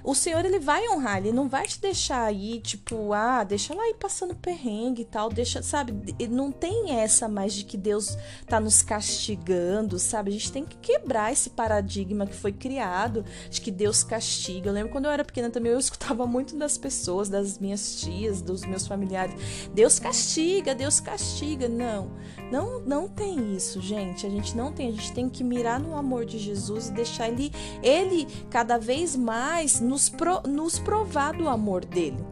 [0.04, 3.88] o Senhor ele vai honrar, ele não vai te deixar aí, tipo, ah, deixa lá
[3.88, 6.14] ir passando perrengue e tal, deixa, sabe?
[6.28, 10.28] Não tem essa mais de que Deus tá nos castigando, sabe?
[10.28, 14.68] A gente tem que quebrar esse paradigma que foi criado de que Deus castiga.
[14.68, 18.42] Eu lembro quando eu era pequena também, eu escutava muito das pessoas, das minhas tias,
[18.42, 19.34] dos meus familiares,
[19.72, 21.66] Deus castiga, Deus castiga.
[21.66, 22.10] Não,
[22.50, 24.26] não, não tem isso, gente.
[24.26, 27.28] A gente não tem, a gente tem que mirar no amor de Jesus e deixar
[27.28, 27.52] ele,
[27.82, 32.24] ele cada vez mais nos, pro, nos provar do amor dele.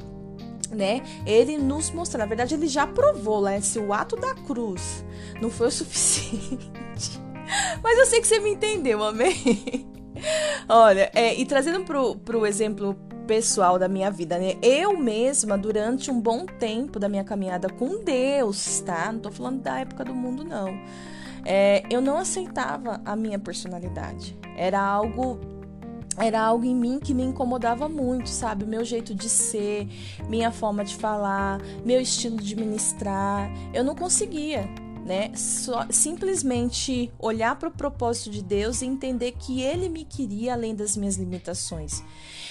[0.70, 1.03] Né?
[1.27, 3.61] Ele nos mostrou, na verdade, ele já provou, né?
[3.61, 5.05] Se o ato da cruz
[5.40, 7.20] não foi o suficiente.
[7.83, 9.87] Mas eu sei que você me entendeu, amém?
[10.68, 14.54] Olha, é, e trazendo pro, pro exemplo pessoal da minha vida, né?
[14.62, 19.11] Eu mesma, durante um bom tempo da minha caminhada com Deus, tá?
[19.12, 20.68] Não tô falando da época do mundo, não.
[21.44, 24.37] É, eu não aceitava a minha personalidade.
[24.56, 25.38] Era algo
[26.18, 28.64] era algo em mim que me incomodava muito, sabe?
[28.64, 29.88] O meu jeito de ser,
[30.28, 33.50] minha forma de falar, meu estilo de ministrar.
[33.72, 34.68] Eu não conseguia,
[35.04, 35.32] né?
[35.34, 40.74] Só, simplesmente olhar para o propósito de Deus e entender que Ele me queria além
[40.74, 42.02] das minhas limitações.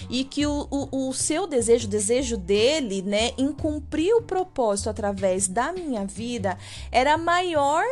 [0.10, 4.90] E que o, o, o seu desejo, o desejo dele, né, em cumprir o propósito
[4.90, 6.58] através da minha vida,
[6.92, 7.84] era maior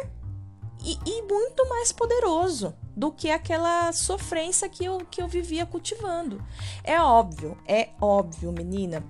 [0.83, 6.43] e, e muito mais poderoso do que aquela sofrência que eu, que eu vivia cultivando.
[6.83, 9.03] É óbvio, é óbvio, menina.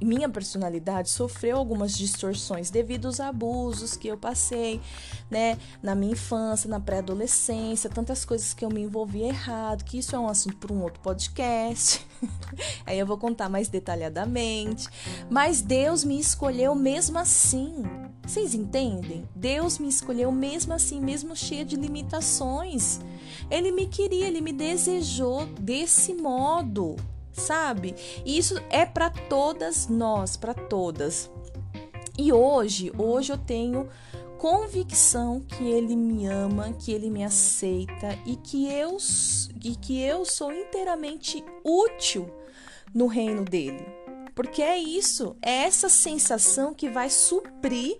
[0.00, 4.80] Minha personalidade sofreu algumas distorções devido aos abusos que eu passei,
[5.30, 10.14] né, na minha infância, na pré-adolescência, tantas coisas que eu me envolvi errado, que isso
[10.14, 12.06] é um assunto para um outro podcast.
[12.86, 14.88] Aí eu vou contar mais detalhadamente.
[15.30, 17.84] Mas Deus me escolheu mesmo assim
[18.26, 19.28] Vocês entendem?
[19.34, 23.00] Deus me escolheu mesmo assim, mesmo cheia de limitações.
[23.50, 26.96] Ele me queria, ele me desejou desse modo,
[27.38, 27.94] sabe?
[28.24, 31.30] E isso é para todas nós, para todas.
[32.16, 33.88] E hoje, hoje eu tenho
[34.38, 38.96] convicção que ele me ama, que ele me aceita e que eu
[39.64, 42.30] e que eu sou inteiramente útil
[42.94, 43.84] no reino dele.
[44.34, 47.98] Porque é isso, é essa sensação que vai suprir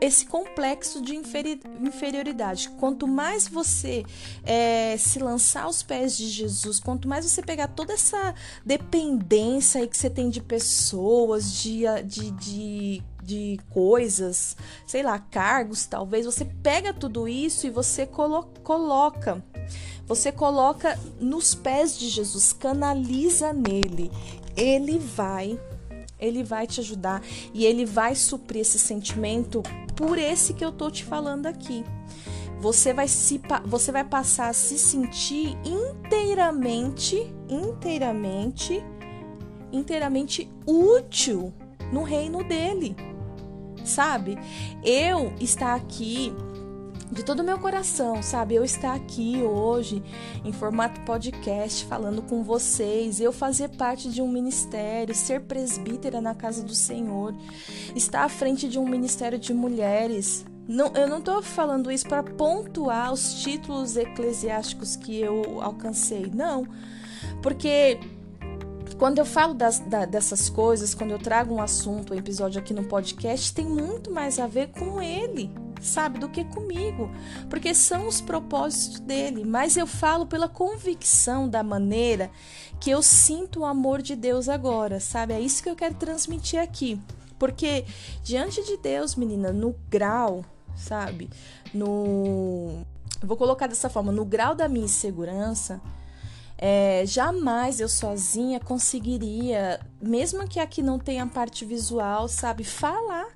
[0.00, 2.68] esse complexo de inferioridade.
[2.78, 4.04] Quanto mais você
[4.44, 9.88] é, se lançar aos pés de Jesus, quanto mais você pegar toda essa dependência aí
[9.88, 16.44] que você tem de pessoas, de, de, de, de coisas, sei lá, cargos, talvez, você
[16.44, 19.42] pega tudo isso e você colo coloca
[20.06, 24.10] você coloca nos pés de Jesus, canaliza nele.
[24.56, 25.58] Ele vai,
[26.22, 27.20] ele vai te ajudar
[27.52, 29.62] e ele vai suprir esse sentimento
[29.96, 31.84] por esse que eu tô te falando aqui.
[32.60, 37.16] Você vai se você vai passar a se sentir inteiramente,
[37.48, 38.82] inteiramente,
[39.72, 41.52] inteiramente útil
[41.92, 42.94] no reino dele.
[43.84, 44.38] Sabe?
[44.84, 46.32] Eu estar aqui
[47.12, 48.54] de todo o meu coração, sabe?
[48.54, 50.02] Eu estar aqui hoje
[50.42, 56.34] em formato podcast falando com vocês, eu fazer parte de um ministério, ser presbítera na
[56.34, 57.34] casa do Senhor,
[57.94, 60.46] estar à frente de um ministério de mulheres.
[60.66, 66.66] Não, eu não estou falando isso para pontuar os títulos eclesiásticos que eu alcancei, não,
[67.42, 68.00] porque
[68.96, 72.72] quando eu falo das, da, dessas coisas, quando eu trago um assunto, um episódio aqui
[72.72, 75.50] no podcast, tem muito mais a ver com ele
[75.82, 77.10] sabe, do que comigo,
[77.50, 79.44] porque são os propósitos dele.
[79.44, 82.30] Mas eu falo pela convicção da maneira
[82.80, 85.34] que eu sinto o amor de Deus agora, sabe?
[85.34, 87.00] É isso que eu quero transmitir aqui.
[87.38, 87.84] Porque
[88.22, 90.44] diante de Deus, menina, no grau,
[90.76, 91.28] sabe?
[91.74, 92.86] No.
[93.22, 95.80] vou colocar dessa forma, no grau da minha insegurança
[96.64, 103.28] é, jamais eu sozinha conseguiria, mesmo que aqui não tenha parte visual, sabe, falar.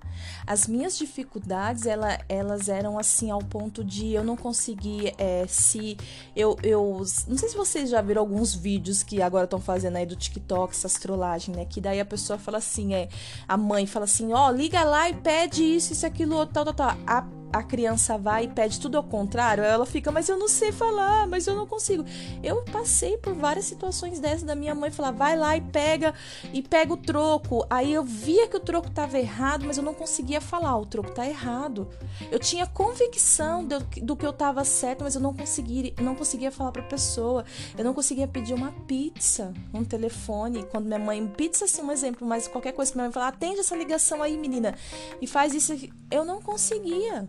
[0.47, 5.97] As minhas dificuldades, ela, elas eram assim ao ponto de eu não conseguir é, se
[6.35, 10.07] eu, eu não sei se vocês já viram alguns vídeos que agora estão fazendo aí
[10.07, 11.65] do TikTok, essas trollagens, né?
[11.65, 13.09] Que daí a pessoa fala assim, é
[13.47, 16.75] a mãe fala assim, ó, oh, liga lá e pede isso, isso, aquilo, tal, tal,
[16.75, 16.97] tal.
[17.07, 20.73] A a criança vai e pede tudo ao contrário, ela fica, mas eu não sei
[20.73, 22.05] falar, mas eu não consigo.
[22.43, 26.15] Eu passei por várias situações dessas da minha mãe falar, vai lá e pega
[26.57, 27.67] e pega o troco.
[27.69, 31.11] Aí eu via que o troco estava errado, mas eu não conseguia falar, o troco
[31.11, 31.87] tá errado.
[32.31, 36.51] Eu tinha convicção do, do que eu estava certo, mas eu não conseguia, não conseguia
[36.51, 37.45] falar para a pessoa.
[37.77, 40.65] Eu não conseguia pedir uma pizza, um telefone.
[40.65, 43.61] Quando minha mãe, pizza assim um exemplo, mas qualquer coisa que minha mãe falar, atende
[43.61, 44.75] essa ligação aí, menina,
[45.21, 45.75] e faz isso.
[46.11, 47.29] Eu não conseguia.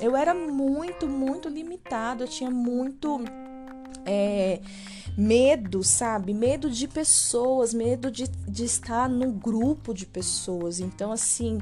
[0.00, 3.20] Eu era muito, muito limitado, eu tinha muito
[4.06, 4.60] é,
[5.16, 6.34] medo, sabe?
[6.34, 10.80] Medo de pessoas, medo de, de estar num grupo de pessoas.
[10.80, 11.60] Então, assim,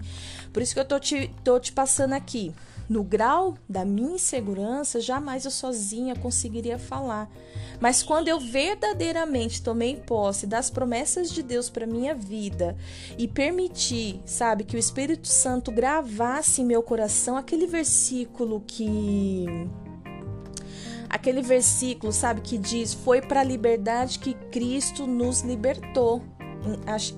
[0.52, 2.54] por isso que eu tô te, tô te passando aqui.
[2.88, 7.30] No grau da minha insegurança, jamais eu sozinha conseguiria falar.
[7.80, 12.76] Mas quando eu verdadeiramente tomei posse das promessas de Deus para minha vida
[13.16, 19.46] e permiti, sabe, que o Espírito Santo gravasse em meu coração aquele versículo que
[21.12, 26.22] aquele versículo, sabe, que diz: "Foi para a liberdade que Cristo nos libertou"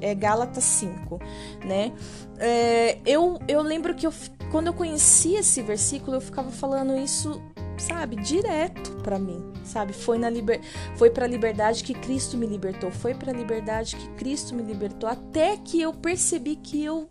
[0.01, 1.19] é Gálatas 5,
[1.65, 1.93] né?
[2.39, 4.13] É, eu, eu lembro que eu,
[4.51, 7.43] quando eu conheci esse versículo, eu ficava falando isso,
[7.77, 9.93] sabe, direto para mim, sabe?
[9.93, 10.61] Foi na liber,
[10.97, 14.63] foi para a liberdade que Cristo me libertou, foi para a liberdade que Cristo me
[14.63, 17.09] libertou, até que eu percebi que eu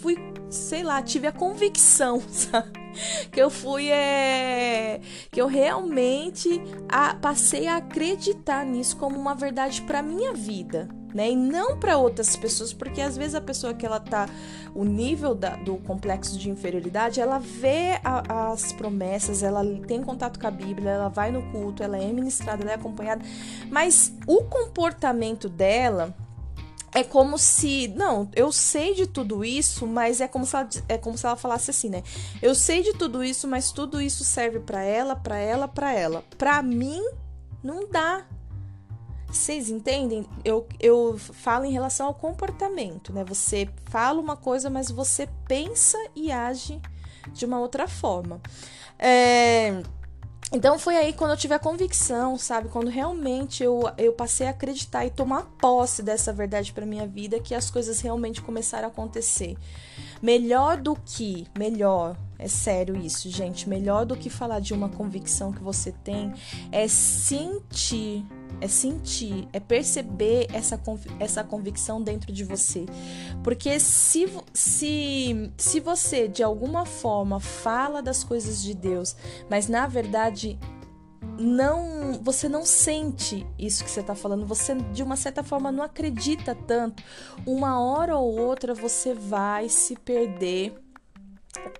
[0.00, 0.16] fui,
[0.48, 2.80] sei lá, tive a convicção, sabe?
[3.30, 9.82] que eu fui é que eu realmente a, passei a acreditar nisso como uma verdade
[9.82, 11.30] para minha vida, né?
[11.30, 14.28] E não para outras pessoas, porque às vezes a pessoa que ela tá
[14.74, 20.38] o nível da, do complexo de inferioridade, ela vê a, as promessas, ela tem contato
[20.38, 23.24] com a Bíblia, ela vai no culto, ela é ministrada, ela é acompanhada,
[23.70, 26.14] mas o comportamento dela
[26.92, 30.98] é como se, não, eu sei de tudo isso, mas é como se ela, é
[30.98, 32.02] como se ela falasse assim, né?
[32.42, 36.24] Eu sei de tudo isso, mas tudo isso serve para ela, para ela, para ela.
[36.36, 37.02] Para mim
[37.62, 38.26] não dá.
[39.28, 40.26] Vocês entendem?
[40.44, 43.22] Eu, eu falo em relação ao comportamento, né?
[43.24, 46.80] Você fala uma coisa, mas você pensa e age
[47.32, 48.40] de uma outra forma.
[48.98, 49.80] É,
[50.52, 52.68] Então foi aí quando eu tive a convicção, sabe?
[52.68, 57.38] Quando realmente eu, eu passei a acreditar e tomar posse dessa verdade para minha vida,
[57.38, 59.56] que as coisas realmente começaram a acontecer.
[60.20, 65.52] Melhor do que, melhor, é sério isso, gente, melhor do que falar de uma convicção
[65.52, 66.34] que você tem
[66.72, 68.26] é sentir
[68.60, 70.80] é sentir, é perceber essa,
[71.18, 72.86] essa convicção dentro de você.
[73.42, 79.16] Porque se, se, se você de alguma forma fala das coisas de Deus,
[79.48, 80.58] mas na verdade
[81.38, 85.82] não você não sente isso que você está falando, você de uma certa forma não
[85.82, 87.02] acredita tanto,
[87.46, 90.74] uma hora ou outra você vai se perder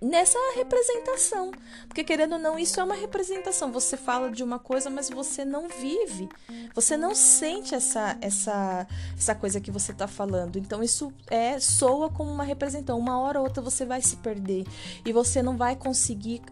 [0.00, 1.50] nessa representação.
[1.86, 3.72] Porque querendo ou não, isso é uma representação.
[3.72, 6.28] Você fala de uma coisa, mas você não vive.
[6.74, 10.56] Você não sente essa essa essa coisa que você está falando.
[10.58, 12.98] Então isso é soa como uma representação.
[12.98, 14.64] Uma hora ou outra você vai se perder
[15.04, 16.42] e você não vai conseguir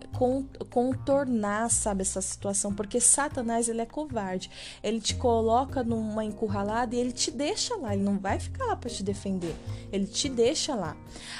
[0.71, 4.51] contornar, sabe, essa situação, porque Satanás ele é covarde.
[4.83, 8.77] Ele te coloca numa encurralada e ele te deixa lá, ele não vai ficar lá
[8.77, 9.55] para te defender.
[9.93, 10.97] Ele te deixa lá.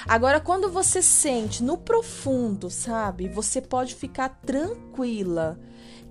[0.07, 3.27] Agora quando você sente no profundo, sabe?
[3.29, 5.59] Você pode ficar tranquila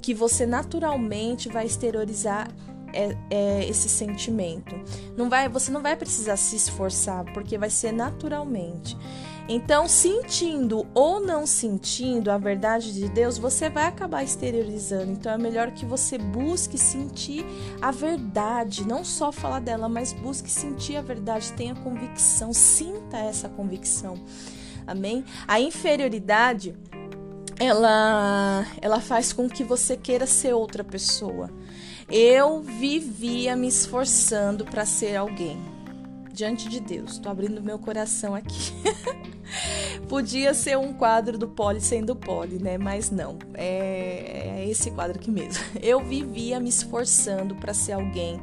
[0.00, 2.48] que você naturalmente vai exteriorizar
[2.92, 4.74] é, é, esse sentimento.
[5.16, 8.96] Não vai, você não vai precisar se esforçar, porque vai ser naturalmente.
[9.50, 15.10] Então, sentindo ou não sentindo a verdade de Deus, você vai acabar exteriorizando.
[15.10, 17.46] Então, é melhor que você busque sentir
[17.80, 23.48] a verdade, não só falar dela, mas busque sentir a verdade, tenha convicção, sinta essa
[23.48, 24.18] convicção.
[24.88, 25.22] Amém?
[25.46, 26.74] A inferioridade
[27.60, 31.50] ela ela faz com que você queira ser outra pessoa.
[32.08, 35.58] Eu vivia me esforçando para ser alguém
[36.32, 37.12] diante de Deus.
[37.12, 38.72] Estou abrindo meu coração aqui.
[40.08, 42.78] Podia ser um quadro do Poli sendo Poli, né?
[42.78, 43.38] Mas não.
[43.52, 45.62] É, é esse quadro aqui mesmo.
[45.82, 48.40] Eu vivia me esforçando para ser alguém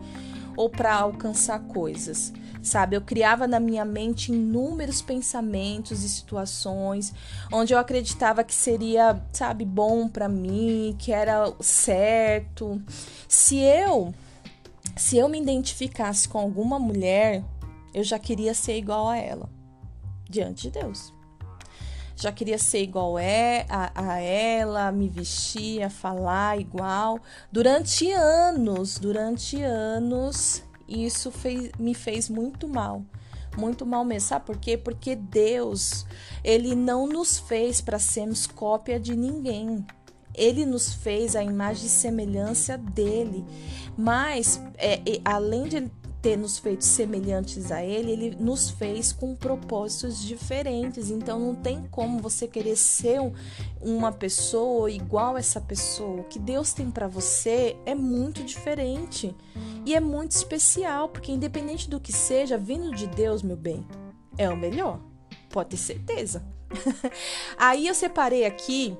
[0.56, 2.34] ou para alcançar coisas
[2.66, 2.96] sabe?
[2.96, 7.14] Eu criava na minha mente inúmeros pensamentos e situações
[7.52, 12.82] onde eu acreditava que seria, sabe, bom para mim, que era certo.
[13.28, 14.14] Se eu
[14.96, 17.44] se eu me identificasse com alguma mulher,
[17.94, 19.50] eu já queria ser igual a ela
[20.30, 21.15] diante de Deus.
[22.16, 27.20] Já queria ser igual é, a, a ela, me vestir, a falar igual.
[27.52, 33.04] Durante anos, durante anos, isso fez, me fez muito mal.
[33.58, 34.30] Muito mal mesmo.
[34.30, 34.78] Sabe por quê?
[34.78, 36.06] Porque Deus,
[36.44, 39.86] Ele não nos fez para sermos cópia de ninguém.
[40.34, 43.46] Ele nos fez a imagem e semelhança dele.
[43.98, 45.92] Mas, é, é, além de
[46.26, 51.12] ter nos feito semelhantes a Ele, Ele nos fez com propósitos diferentes.
[51.12, 53.20] Então não tem como você querer ser
[53.80, 56.22] uma pessoa igual a essa pessoa.
[56.22, 59.36] O que Deus tem para você é muito diferente
[59.86, 63.86] e é muito especial, porque independente do que seja, vindo de Deus, meu bem,
[64.36, 65.00] é o melhor.
[65.52, 66.44] Pode ter certeza.
[67.56, 68.98] Aí eu separei aqui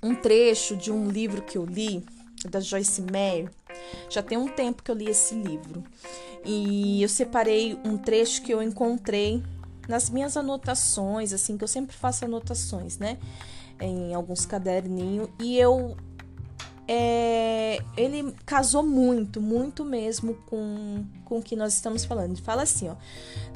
[0.00, 2.06] um trecho de um livro que eu li
[2.44, 3.50] da Joyce Meyer.
[4.10, 5.82] Já tem um tempo que eu li esse livro.
[6.44, 9.42] E eu separei um trecho que eu encontrei
[9.88, 13.18] nas minhas anotações, assim, que eu sempre faço anotações, né?
[13.80, 15.28] Em alguns caderninhos.
[15.40, 15.96] E eu.
[16.88, 22.30] É, ele casou muito, muito mesmo com, com o que nós estamos falando.
[22.32, 22.94] Ele fala assim: ó,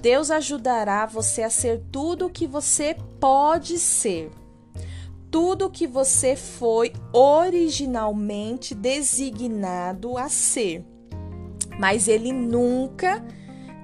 [0.03, 4.33] Deus ajudará você a ser tudo o que você pode ser
[5.31, 10.85] tudo que você foi originalmente designado a ser
[11.81, 13.24] mas ele nunca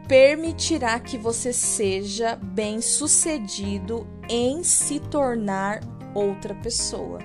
[0.06, 5.80] permitirá que você seja bem-sucedido em se tornar
[6.14, 7.18] outra pessoa.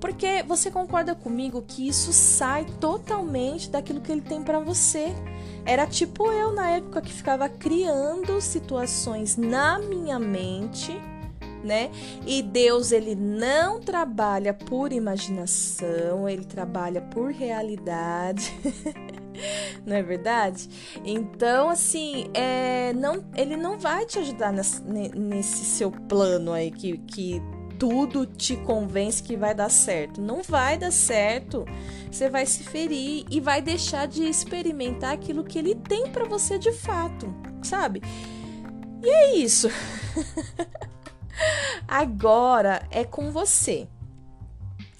[0.00, 5.14] Porque você concorda comigo que isso sai totalmente daquilo que ele tem para você.
[5.64, 11.00] Era tipo eu na época que ficava criando situações na minha mente,
[11.66, 11.90] né?
[12.26, 18.54] E Deus ele não trabalha por imaginação, ele trabalha por realidade.
[19.84, 20.68] não é verdade?
[21.04, 26.98] Então, assim, é, não, ele não vai te ajudar nesse, nesse seu plano aí que,
[26.98, 27.42] que
[27.78, 30.20] tudo te convence que vai dar certo.
[30.20, 31.64] Não vai dar certo.
[32.10, 36.58] Você vai se ferir e vai deixar de experimentar aquilo que ele tem para você
[36.58, 38.02] de fato, sabe?
[39.02, 39.68] E é isso.
[41.86, 43.88] Agora é com você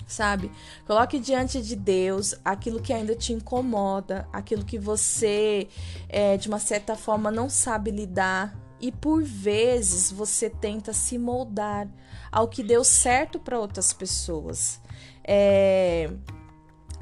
[0.06, 0.50] sabe?
[0.86, 5.68] Coloque diante de Deus aquilo que ainda te incomoda, aquilo que você,
[6.08, 8.56] é, de uma certa forma, não sabe lidar.
[8.80, 11.88] E por vezes você tenta se moldar
[12.30, 14.80] ao que deu certo para outras pessoas.
[15.24, 16.10] É,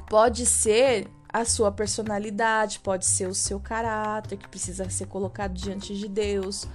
[0.09, 5.93] pode ser a sua personalidade, pode ser o seu caráter que precisa ser colocado diante
[5.93, 6.65] de Deus,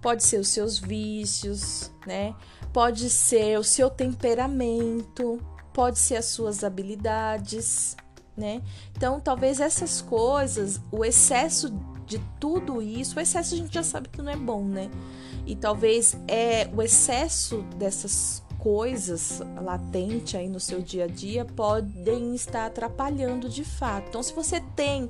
[0.00, 2.34] pode ser os seus vícios, né?
[2.72, 5.38] Pode ser o seu temperamento,
[5.70, 7.94] pode ser as suas habilidades,
[8.34, 8.62] né?
[8.96, 11.68] Então, talvez essas coisas, o excesso
[12.06, 14.90] de tudo isso, o excesso a gente já sabe que não é bom, né?
[15.44, 22.34] E talvez é o excesso dessas coisas latente aí no seu dia a dia podem
[22.34, 24.08] estar atrapalhando de fato.
[24.08, 25.08] Então, se você tem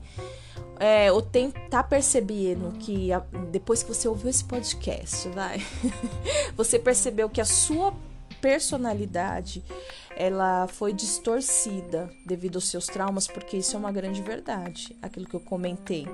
[0.79, 5.59] é, ou tem, tá percebendo que a, depois que você ouviu esse podcast, vai,
[6.55, 7.95] você percebeu que a sua
[8.43, 9.65] personalidade
[10.15, 15.35] ela foi distorcida devido aos seus traumas, porque isso é uma grande verdade, aquilo que
[15.35, 16.07] eu comentei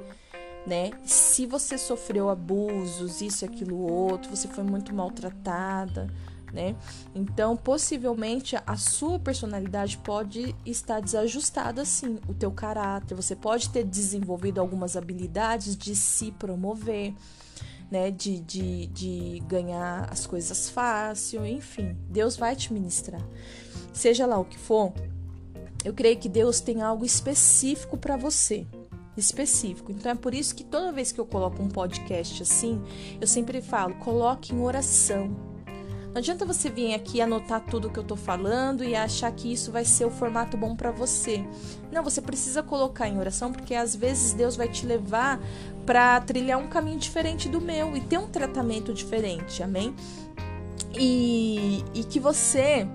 [0.65, 0.93] né?
[1.05, 6.09] Se você sofreu abusos, isso, aquilo, outro, você foi muito maltratada,
[6.53, 6.77] né?
[7.15, 13.15] Então, possivelmente a sua personalidade pode estar desajustada sim, o teu caráter.
[13.15, 17.15] Você pode ter desenvolvido algumas habilidades de se promover,
[17.91, 18.11] né?
[18.11, 21.97] De, de, de ganhar as coisas fácil, enfim.
[22.09, 23.23] Deus vai te ministrar.
[23.93, 24.93] Seja lá o que for,
[25.85, 28.67] eu creio que Deus tem algo específico para você
[29.15, 29.93] específico.
[29.93, 32.81] Então é por isso que toda vez que eu coloco um podcast assim,
[33.21, 35.52] eu sempre falo, coloque em oração
[36.13, 39.73] não adianta você vir aqui anotar tudo que eu tô falando e achar que isso
[39.73, 41.43] vai ser o formato bom para você.
[41.91, 45.41] Não, você precisa colocar em oração porque às vezes Deus vai te levar
[45.87, 49.63] para trilhar um caminho diferente do meu e ter um tratamento diferente.
[49.63, 49.95] Amém?
[50.95, 52.87] E, e que você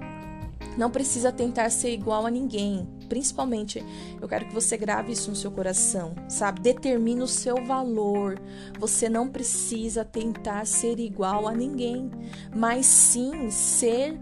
[0.77, 2.87] não precisa tentar ser igual a ninguém.
[3.07, 3.83] Principalmente,
[4.21, 6.61] eu quero que você grave isso no seu coração, sabe?
[6.61, 8.39] Determine o seu valor.
[8.79, 12.11] Você não precisa tentar ser igual a ninguém,
[12.55, 14.19] mas sim ser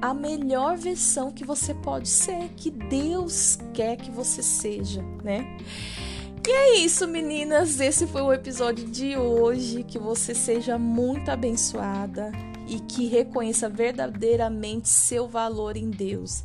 [0.00, 5.56] a melhor versão que você pode ser, que Deus quer que você seja, né?
[6.46, 7.78] E é isso, meninas.
[7.78, 9.84] Esse foi o episódio de hoje.
[9.84, 12.32] Que você seja muito abençoada
[12.68, 16.44] e que reconheça verdadeiramente seu valor em Deus.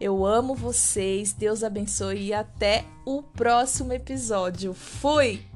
[0.00, 4.72] Eu amo vocês, Deus abençoe e até o próximo episódio.
[4.72, 5.53] Fui!